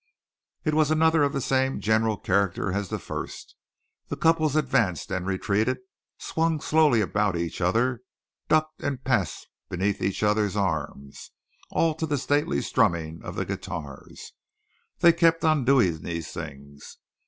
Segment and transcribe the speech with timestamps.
[0.63, 3.55] It was another of the same general character as the first.
[4.07, 5.77] The couples advanced and retreated,
[6.17, 8.01] swung slowly about each other,
[8.47, 11.29] ducked and passed beneath each other's arms,
[11.69, 14.33] all to the stately strumming of the guitars.
[15.01, 16.97] They kept on doing these things.